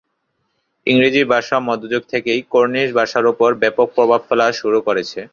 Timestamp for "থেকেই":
2.11-2.39